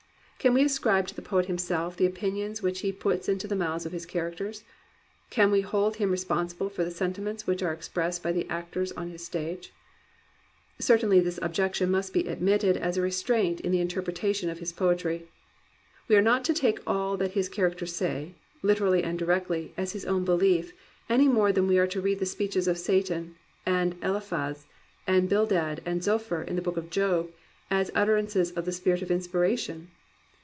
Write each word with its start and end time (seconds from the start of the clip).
Can 0.43 0.55
we 0.55 0.63
ascribe 0.65 1.05
to 1.05 1.13
the 1.13 1.21
poet 1.21 1.45
himself 1.45 1.95
the 1.95 2.07
opinions 2.07 2.63
which 2.63 2.79
he 2.79 2.91
puts 2.91 3.29
into 3.29 3.47
the 3.47 3.55
mouths 3.55 3.85
of 3.85 3.91
his 3.91 4.07
characters? 4.07 4.63
Can 5.29 5.51
we 5.51 5.61
hold 5.61 5.97
him 5.97 6.09
responsible 6.09 6.67
for 6.67 6.83
the 6.83 6.89
sentiments 6.89 7.45
which 7.45 7.61
are 7.61 7.71
expressed 7.71 8.23
by 8.23 8.31
the 8.31 8.49
actors 8.49 8.91
on 8.93 9.11
his 9.11 9.23
stage? 9.23 9.71
Certainly 10.79 11.19
this 11.19 11.37
objection 11.43 11.91
must 11.91 12.11
be 12.11 12.27
admitted 12.27 12.75
as 12.75 12.97
a 12.97 13.03
restraint 13.03 13.59
in 13.59 13.71
the 13.71 13.79
interpretation 13.81 14.49
of 14.49 14.57
his 14.57 14.73
poetry. 14.73 15.27
We 16.07 16.15
are 16.15 16.23
not 16.23 16.43
to 16.45 16.55
take 16.55 16.79
all 16.87 17.17
that 17.17 17.33
his 17.33 17.47
characters 17.47 17.93
say, 17.95 18.33
literally 18.63 19.03
and 19.03 19.19
directly, 19.19 19.73
as 19.77 19.91
his 19.91 20.05
own 20.05 20.25
belief, 20.25 20.73
any 21.07 21.27
more 21.27 21.51
than 21.51 21.67
we 21.67 21.77
are 21.77 21.85
to 21.85 22.01
read 22.01 22.17
the 22.17 22.25
speeches 22.25 22.67
of 22.67 22.79
Satan, 22.79 23.35
and 23.63 23.93
Eliphaz, 24.01 24.65
and 25.05 25.29
Bildad, 25.29 25.83
and 25.85 26.03
Zophar, 26.03 26.41
in 26.41 26.55
the 26.55 26.63
Book 26.63 26.77
of 26.77 26.89
Job, 26.89 27.29
as 27.69 27.91
utter 27.93 28.15
ances 28.19 28.57
of 28.57 28.65
the 28.65 28.71
spirit 28.71 29.03
of 29.03 29.11
inspiration. 29.11 29.89